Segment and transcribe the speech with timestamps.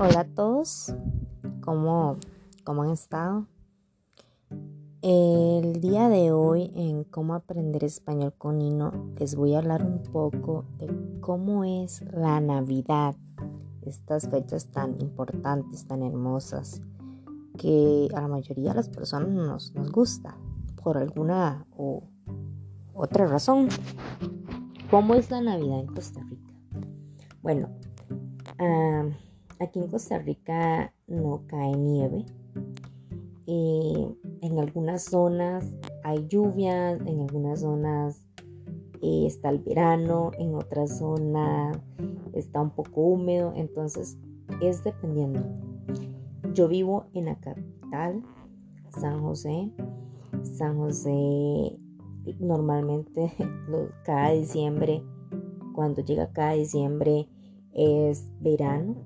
[0.00, 0.94] Hola a todos,
[1.60, 2.18] ¿cómo,
[2.62, 3.48] cómo han estado?
[5.02, 10.04] El día de hoy en cómo aprender español con Nino les voy a hablar un
[10.04, 10.88] poco de
[11.20, 13.16] cómo es la Navidad,
[13.82, 16.80] estas fechas tan importantes, tan hermosas,
[17.56, 20.38] que a la mayoría de las personas nos, nos gusta
[20.80, 22.04] por alguna o
[22.94, 23.68] otra razón.
[24.92, 26.52] ¿Cómo es la Navidad en Costa Rica?
[27.42, 27.68] Bueno,
[29.60, 32.24] aquí en Costa Rica no cae nieve.
[33.46, 35.64] en algunas zonas
[36.04, 38.22] hay lluvia, en algunas zonas
[39.02, 41.78] eh, está el verano, en otras zonas
[42.32, 44.16] está un poco húmedo, entonces
[44.60, 45.40] es dependiendo.
[46.54, 48.22] Yo vivo en la capital,
[49.00, 49.70] San José.
[50.42, 51.78] San José
[52.38, 53.32] normalmente
[54.04, 55.02] cada diciembre,
[55.74, 57.28] cuando llega cada diciembre
[57.72, 58.96] es verano,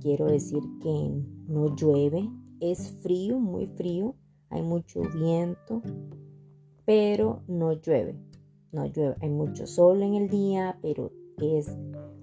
[0.00, 2.28] quiero decir que no llueve,
[2.60, 4.14] es frío, muy frío,
[4.50, 5.82] hay mucho viento,
[6.84, 8.16] pero no llueve,
[8.72, 11.76] no llueve, hay mucho sol en el día, pero es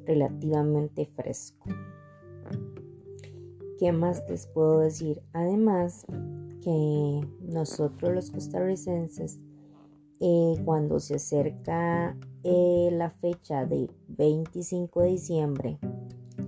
[0.06, 1.70] relativamente fresco.
[3.78, 5.22] ¿Qué más les puedo decir?
[5.34, 6.06] Además
[6.62, 9.40] que nosotros los costarricenses
[10.20, 15.80] eh, cuando se acerca eh, la fecha de 25 de diciembre,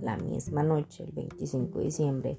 [0.02, 2.38] la misma noche, el 25 de diciembre,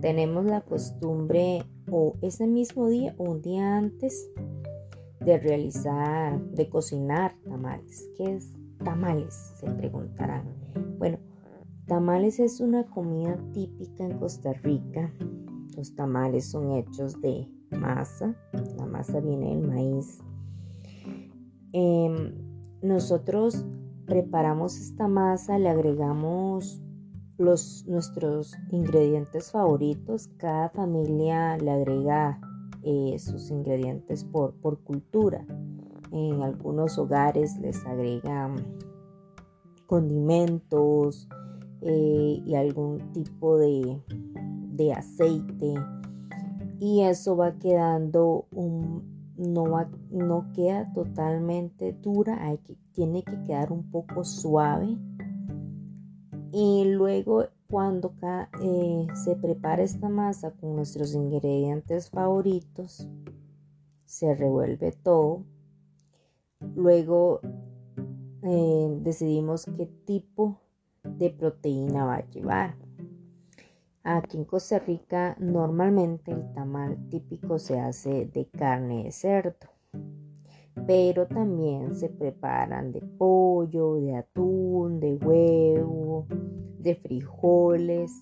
[0.00, 4.30] tenemos la costumbre o ese mismo día o un día antes
[5.20, 8.08] de realizar, de cocinar tamales.
[8.16, 8.50] ¿Qué es
[8.82, 9.34] tamales?
[9.60, 10.44] Se preguntarán.
[10.98, 11.18] Bueno,
[11.86, 15.12] tamales es una comida típica en Costa Rica.
[15.76, 18.36] Los tamales son hechos de masa.
[18.76, 20.20] La masa viene del maíz
[21.76, 22.32] Em,
[22.82, 23.66] nosotros
[24.06, 26.80] preparamos esta masa, le agregamos
[27.38, 30.28] los, nuestros ingredientes favoritos.
[30.36, 32.40] Cada familia le agrega
[32.82, 35.44] eh, sus ingredientes por, por cultura.
[36.12, 38.56] En algunos hogares les agregan
[39.86, 41.28] condimentos
[41.80, 44.00] eh, y algún tipo de,
[44.72, 45.74] de aceite.
[46.78, 49.64] Y eso va quedando un, no,
[50.10, 52.38] no queda totalmente dura,
[52.92, 54.96] tiene que quedar un poco suave.
[56.56, 58.14] Y luego cuando
[58.62, 63.08] eh, se prepara esta masa con nuestros ingredientes favoritos,
[64.04, 65.42] se revuelve todo.
[66.76, 67.40] Luego
[68.44, 70.60] eh, decidimos qué tipo
[71.02, 72.76] de proteína va a llevar.
[74.04, 79.70] Aquí en Costa Rica normalmente el tamal típico se hace de carne de cerdo,
[80.86, 85.53] pero también se preparan de pollo, de atún, de huevo,
[86.84, 88.12] de frijoles.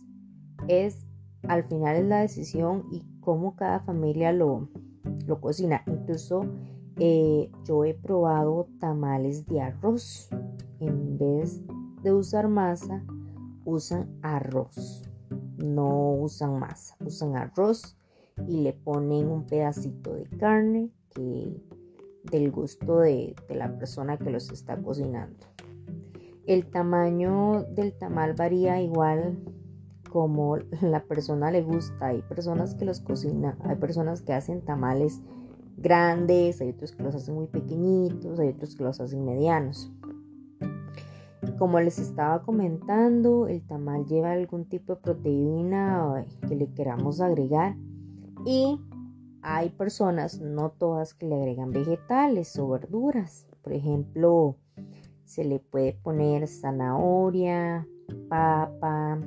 [0.69, 1.06] Es
[1.49, 4.69] al final es la decisión y cómo cada familia lo,
[5.27, 5.83] lo cocina.
[5.87, 6.47] Incluso
[6.97, 10.31] eh, yo he probado tamales de arroz.
[10.81, 11.61] En vez
[12.03, 13.05] de usar masa,
[13.65, 15.03] usan arroz
[15.62, 17.97] no usan masa, usan arroz
[18.49, 21.62] y le ponen un pedacito de carne que
[22.25, 25.47] del gusto de, la persona que los está cocinando.
[26.47, 29.38] El tamaño del tamal varía igual
[30.10, 32.08] como la persona le gusta.
[32.08, 35.22] Hay personas que los cocinan, hay personas que hacen tamales
[35.76, 39.92] grandes, hay otros que los hacen muy pequeñitos, hay otros que los hacen medianos.
[41.58, 47.76] Como les estaba comentando, el tamal lleva algún tipo de proteína que le queramos agregar
[48.44, 48.80] y
[49.42, 53.47] hay personas, no todas, que le agregan vegetales o verduras.
[53.62, 54.56] Por ejemplo,
[55.32, 57.88] se le puede poner zanahoria,
[58.28, 59.19] papa,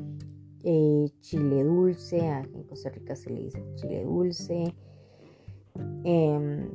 [0.63, 2.19] eh, chile dulce.
[2.19, 4.75] en Costa Rica se le dice chile dulce.
[6.03, 6.69] Em,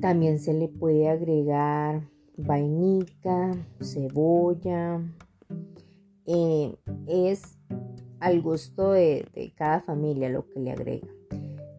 [0.00, 2.02] también se le puede agregar
[2.36, 5.00] vainita, cebolla.
[6.26, 6.74] Eh,
[7.06, 7.56] es
[8.18, 11.06] al gusto de, cada familia lo que le agrega.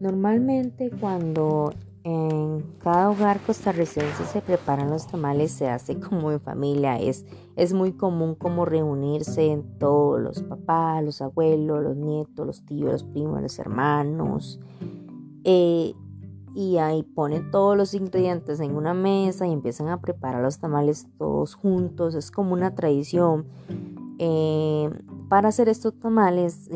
[0.00, 1.74] Normalmente cuando
[2.08, 6.98] en cada hogar costarricense se preparan los tamales, se hace como en familia.
[6.98, 7.26] Es,
[7.56, 12.92] es muy común como reunirse en todos los papás, los abuelos, los nietos, los tíos,
[12.92, 14.58] los primos, los hermanos.
[15.44, 15.92] Eh,
[16.54, 21.06] y ahí ponen todos los ingredientes en una mesa y empiezan a preparar los tamales
[21.18, 22.14] todos juntos.
[22.14, 23.46] Es como una tradición.
[24.18, 24.90] Eh,
[25.28, 26.70] para hacer estos tamales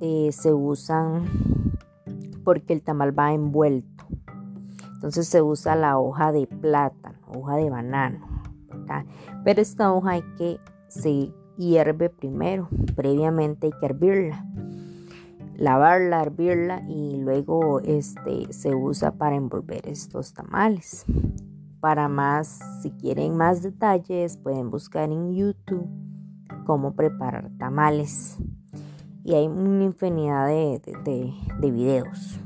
[0.00, 1.24] eh, se usan
[2.42, 3.97] porque el tamal va envuelto.
[4.98, 8.26] Entonces se usa la hoja de plátano, hoja de banano.
[9.44, 10.58] Pero esta hoja hay que
[11.56, 12.68] hierve primero.
[12.96, 14.44] Previamente hay que hervirla.
[15.54, 21.04] Lavarla, hervirla y luego este, se usa para envolver estos tamales.
[21.78, 25.86] Para más, si quieren más detalles, pueden buscar en YouTube
[26.66, 28.36] cómo preparar tamales.
[29.22, 32.40] Y hay una infinidad de videos.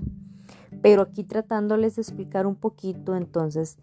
[0.82, 3.78] Pero aquí tratándoles de explicar un poquito, entonces,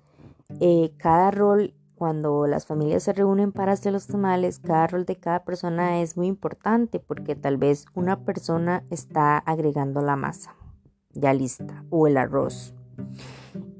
[0.59, 5.17] eh, cada rol, cuando las familias se reúnen para hacer los tamales, cada rol de
[5.17, 10.55] cada persona es muy importante porque tal vez una persona está agregando la masa
[11.13, 12.73] ya lista o el arroz.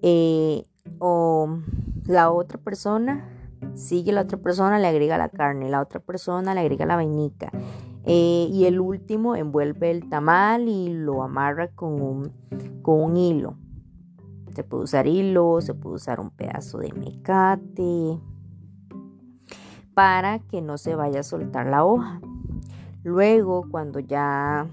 [0.02, 0.64] Eh,
[1.00, 1.60] o
[2.06, 3.30] la otra persona
[3.76, 7.52] sigue la otra persona, le agrega la carne, la otra persona le agrega la vainica.
[8.06, 12.32] Eh, y el último envuelve el tamal y lo amarra con un,
[12.82, 13.56] con un hilo.
[14.56, 18.20] Se puede usar hilo, se puede usar un pedazo de mecate
[19.94, 22.22] para que no se vaya a soltar la hoja.
[23.04, 24.68] Luego, cuando ya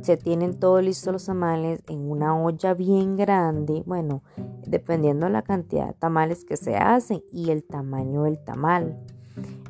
[0.00, 4.22] se tienen todos listos los tamales en una olla bien grande, bueno,
[4.66, 8.98] dependiendo de la cantidad de tamales que se hacen y el tamaño del tamal.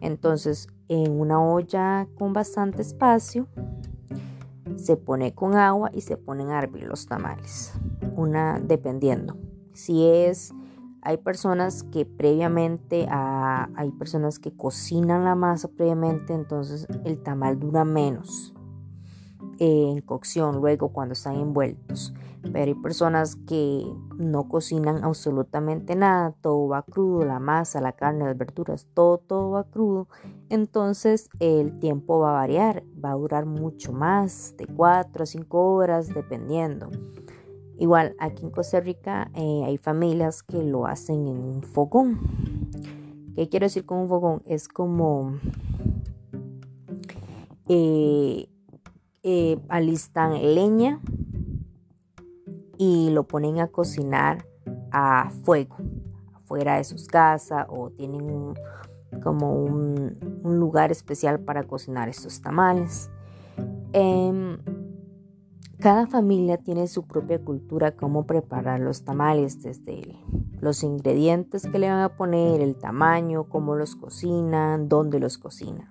[0.00, 3.46] Entonces, en una olla con bastante espacio,
[4.82, 7.72] se pone con agua y se ponen a los tamales.
[8.16, 9.36] Una dependiendo.
[9.72, 10.52] Si es,
[11.00, 17.84] hay personas que previamente, hay personas que cocinan la masa previamente, entonces el tamal dura
[17.84, 18.54] menos
[19.58, 22.14] en cocción luego cuando están envueltos.
[22.42, 23.84] Pero hay personas que
[24.18, 29.50] no cocinan absolutamente nada, todo va crudo, la masa, la carne, las verduras, todo, todo
[29.50, 30.08] va crudo.
[30.48, 35.74] Entonces el tiempo va a variar, va a durar mucho más, de 4 a 5
[35.74, 36.90] horas, dependiendo.
[37.78, 42.20] Igual aquí en Costa Rica eh, hay familias que lo hacen en un fogón.
[43.34, 44.42] ¿Qué quiero decir con un fogón?
[44.46, 45.38] Es como
[47.68, 48.48] eh,
[49.22, 51.00] eh, alistan leña
[52.82, 54.44] y lo ponen a cocinar
[54.90, 55.76] a fuego,
[56.34, 58.54] afuera de sus casas o tienen
[59.22, 63.08] como un, lugar especial para cocinar estos tamales.
[63.92, 64.58] Em,
[65.78, 70.16] cada familia tiene su propia cultura, cómo preparar los tamales, desde
[70.60, 75.88] los ingredientes que le van a poner, el tamaño, cómo los cocinan, dónde los cocinan.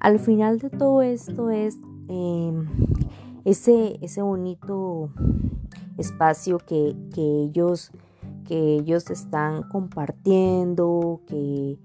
[0.00, 1.78] Al final de todo esto es
[2.12, 2.66] Em,
[3.44, 5.10] ese, ese bonito
[5.98, 7.90] espacio que, ellos,
[8.46, 11.78] que ellos están compartiendo, que,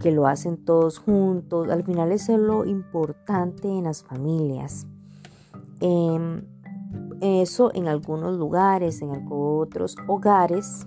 [0.00, 1.68] que lo hacen todos juntos.
[1.70, 4.86] Al final es lo importante en las familias.
[5.80, 6.42] Em,
[7.20, 10.86] eso en algunos lugares, en otros hogares,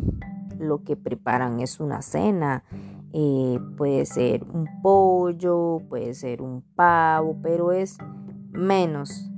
[0.60, 2.64] lo que preparan es una cena.
[3.14, 7.98] Eh, puede ser un pollo, puede ser un pavo, pero es
[8.52, 9.31] menos.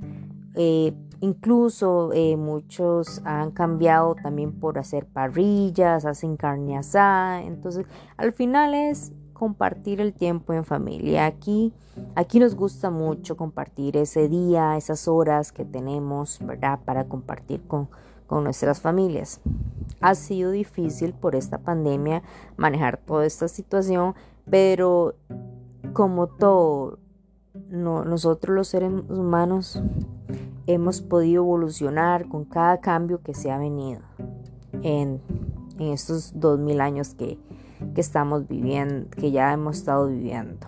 [0.54, 7.42] Eh, incluso eh, muchos han cambiado también por hacer parrillas, hacen carne asada.
[7.42, 7.86] Entonces,
[8.16, 11.26] al final es compartir el tiempo en familia.
[11.26, 11.72] Aquí,
[12.14, 16.78] aquí nos gusta mucho compartir ese día, esas horas que tenemos, ¿verdad?
[16.84, 17.88] Para compartir con,
[18.26, 19.40] con nuestras familias.
[20.00, 22.22] Ha sido difícil por esta pandemia
[22.56, 24.14] manejar toda esta situación,
[24.48, 25.14] pero
[25.92, 26.98] como todo,
[27.70, 29.82] nosotros los seres humanos
[30.66, 34.00] hemos podido evolucionar con cada cambio que se ha venido
[34.82, 35.20] en,
[35.78, 37.38] estos dos mil años que,
[37.96, 40.66] estamos viviendo, que ya hemos estado viviendo.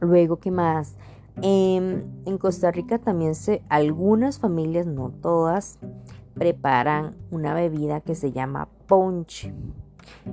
[0.00, 0.96] Luego, ¿qué más?
[1.42, 5.78] En, en Costa Rica también se, algunas familias, no todas,
[6.34, 9.52] preparan una bebida que se llama ponche.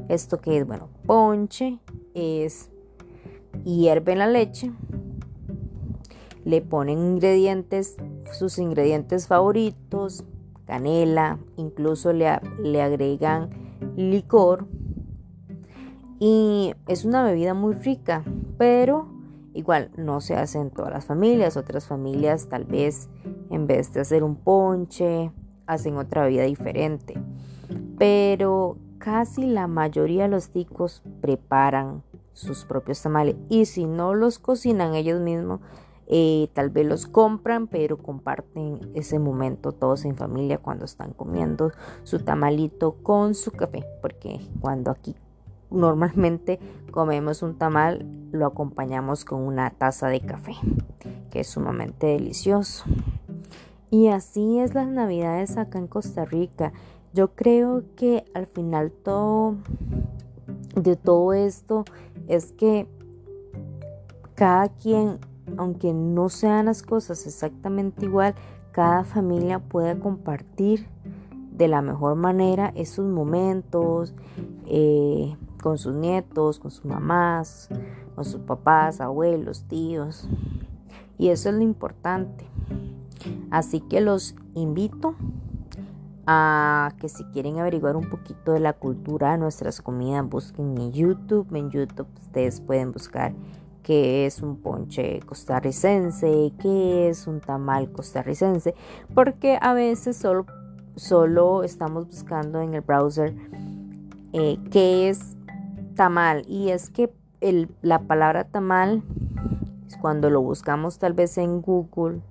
[0.09, 1.79] Esto que es, bueno, ponche
[2.13, 2.69] es
[3.63, 4.71] hierven la leche,
[6.45, 7.97] le ponen ingredientes,
[8.31, 10.23] sus ingredientes favoritos,
[10.65, 13.49] canela, incluso le, le agregan
[13.95, 14.67] licor.
[16.19, 18.23] Y es una bebida muy rica,
[18.57, 19.07] pero
[19.53, 21.57] igual no se hace en todas las familias.
[21.57, 23.09] Otras familias tal vez
[23.51, 25.31] en vez de hacer un ponche,
[25.67, 27.15] hacen otra bebida diferente.
[27.97, 32.01] Pero casi la mayoría de los ticos preparan
[32.33, 33.35] sus propios tamales.
[33.49, 35.59] Y si no los cocinan ellos mismos,
[36.13, 41.71] eh, tal vez los compran, pero comparten ese momento todos en familia cuando están comiendo
[42.03, 45.15] su tamalito con su café, porque cuando aquí
[45.69, 46.59] normalmente
[46.91, 50.53] comemos un tamal, lo acompañamos con una taza de café,
[51.29, 52.83] que es sumamente delicioso.
[53.89, 56.73] Y así es las navidades acá en Costa Rica.
[57.13, 59.55] Yo creo que al final todo
[60.75, 61.85] de todo esto
[62.27, 62.85] es que
[64.35, 65.19] cada quien,
[65.57, 68.35] aunque no sean las cosas exactamente igual,
[68.71, 70.87] cada familia puede compartir
[71.51, 74.13] de la mejor manera esos momentos
[74.65, 77.69] eh, con sus nietos, con sus mamás,
[78.15, 80.27] con sus papás, abuelos, tíos.
[81.17, 82.45] Y eso es lo importante.
[83.51, 85.15] Así que los invito
[86.25, 90.91] a que si quieren averiguar un poquito de la cultura de nuestras comidas, busquen en
[90.91, 91.47] YouTube.
[91.53, 93.33] En YouTube ustedes pueden buscar
[93.83, 98.75] qué es un ponche costarricense, qué es un tamal costarricense,
[99.13, 100.45] porque a veces solo,
[100.95, 103.33] solo estamos buscando en el browser
[104.33, 105.35] eh, qué es
[105.95, 106.43] tamal.
[106.47, 107.11] Y es que
[107.81, 109.03] la palabra tamal
[109.99, 112.21] cuando lo buscamos tal vez en Google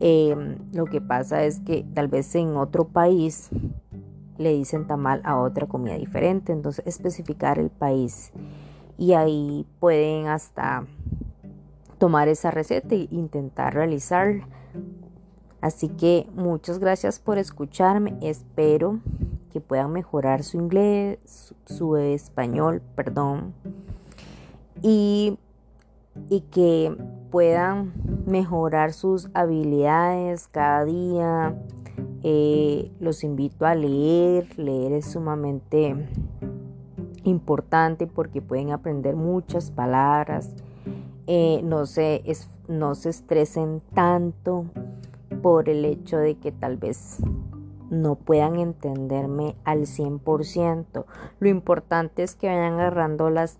[0.00, 3.50] em, lo que pasa es que tal vez en otro país
[4.38, 6.52] le dicen tamal a otra comida diferente.
[6.52, 8.32] Entonces especificar el país
[8.98, 10.86] y ahí pueden hasta
[11.98, 14.46] tomar esa receta e intentar realizarla.
[15.60, 18.16] Así que muchas gracias por escucharme.
[18.20, 19.00] Espero
[19.52, 23.54] que puedan mejorar su inglés, su, español, perdón.
[24.82, 25.38] Y,
[26.28, 26.96] y que
[27.30, 27.94] puedan
[28.26, 31.58] mejorar sus habilidades cada día.
[32.22, 34.58] Eh, los invito a leer.
[34.58, 35.96] Leer es sumamente
[37.26, 40.50] importante porque pueden aprender muchas palabras.
[41.26, 42.22] Eh, no, se,
[42.68, 44.66] no se estresen tanto
[45.42, 47.18] por el hecho de que tal vez
[47.90, 51.04] no puedan entenderme al 100%.
[51.40, 53.58] Lo importante es que vayan agarrando las,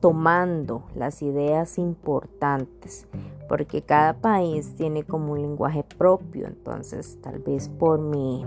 [0.00, 3.06] tomando las ideas importantes,
[3.48, 8.44] porque cada país tiene como un lenguaje propio, entonces tal vez por mi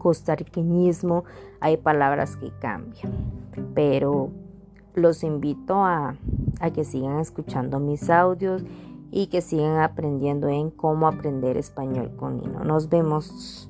[0.00, 1.22] costarriqueñismo
[1.60, 3.12] hay palabras que cambian.
[3.74, 4.30] Pero
[4.94, 6.16] los invito a,
[6.58, 8.64] a que sigan escuchando mis audios
[9.12, 12.64] y que sigan aprendiendo en cómo aprender español con Nino.
[12.64, 13.69] Nos vemos.